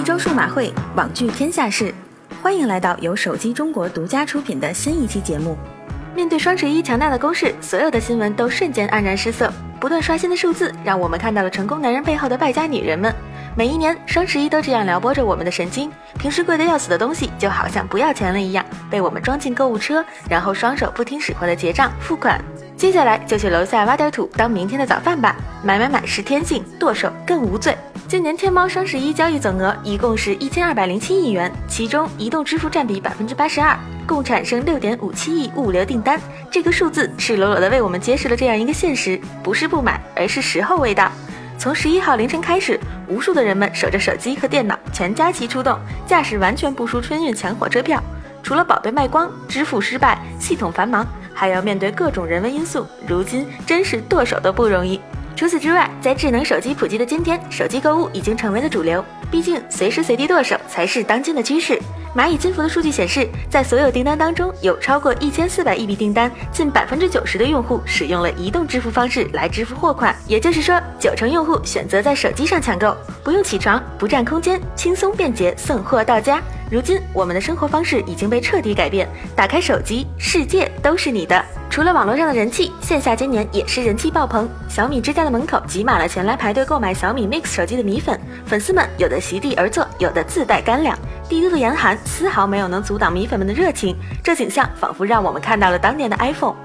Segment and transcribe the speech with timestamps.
[0.00, 1.92] 一周数码会，网聚天下事。
[2.42, 5.58] 欢迎来到由手机中国独家出品的新一期节目。
[6.16, 9.52] 面对双十一强大的攻势，所有的新闻都瞬间黯然失色。
[9.78, 13.14] 不断刷新的数字，让我们看到了成功男人背后的败家女人们。
[13.54, 15.92] 每一年双十一都这样撩拨着我们的神经。
[16.18, 22.42] 平时贵得要死的东西，就好像不要钱了一样，被我们装进购物车，然后双手不听使唤的结账付款。
[22.74, 25.36] 接下来就去楼下挖点土当明天的早饭吧。
[25.62, 27.76] 买买买是天性，剁手更无罪。
[28.10, 36.20] 今年天猫双十一交易总额一共是一千二百零七亿元，其中移动支付占比百分之八十二，共产生六点五七亿物流订单。
[36.50, 41.08] 这个数字赤裸裸的为我们揭示了这样一个现实：不是不买，而是时候未到。
[41.56, 48.02] 从十一号凌晨开始，无数的人们守着手机和电脑，全家齐出动，架势完全不输春运抢火车票。
[48.42, 51.06] 除了宝贝卖光、支付失败、系统繁忙。
[51.32, 55.00] 还要面对各种人为因素，如今真是剁手都不容易。
[55.36, 59.02] 除此之外，在智能手机普及的今天，手机购物已经成为了主流。
[59.30, 61.78] 毕竟，随时随地剁手才是当今的趋势。
[62.14, 70.14] 蚂蚁金服的数据显示，在所有订单当中，有超过一千四百亿笔订单，近百分之九十的用户使用了移动支付方式来支付货款。
[70.26, 76.42] 也就是说，九成用户选择在手机上抢购，不用起床，不占空间，轻松便捷，送货到家。
[76.68, 79.08] 如今，我们的生活方式已经被彻底改变。
[79.36, 81.44] 打开手机，世界都是你的。
[81.70, 84.48] 除了网络上的人气，线下今年也是人气爆棚。
[84.68, 90.98] 小米之家的门口挤满了前来排队购买小米 Mix 手机的米粉，粉丝们有的席地而坐，有的自带干粮。
[91.28, 96.56] 帝都的严寒丝毫没有能阻挡米粉们的热情，这景象仿佛让我们看到了当年的 iPhone。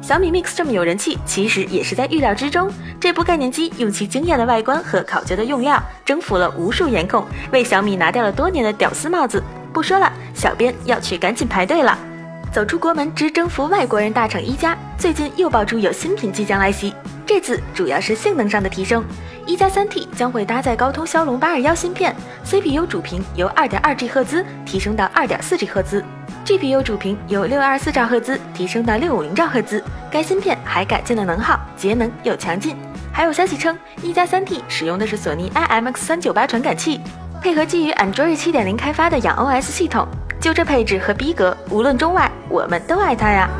[0.00, 2.72] 小米 Mix 这么有人气，其实也是在预料之中。
[2.98, 9.44] 这部概念机用其惊艳的外观和考究的用料，征服了无数颜控，为小米拿掉了多年的屌丝帽子。
[9.74, 11.98] 不说了，小编要去赶紧排队了。
[12.54, 16.94] 走出国门之征服外国人大厂一加，最近又爆出有新品即将来袭，
[17.26, 19.04] 这次主要是性能上的提升。
[19.44, 26.04] 一加三 T 将会搭载高通骁龙八二幺芯片，CPU 主频由二点二 G 赫兹提升到二点四 G 赫兹。
[26.46, 32.76] GPU 主频由六二四兆赫兹提升到六五零兆赫兹，该芯片还改进了能耗，节能又强劲。
[33.12, 37.00] 还有消息称，一加三 T 使用的是索尼 IMX 三九八传感器，
[37.42, 40.06] 配合基于 Android 七点零开发的氧 OS 系统。
[40.40, 43.50] 就这配置和逼格，无论中外，我们都爱他呀。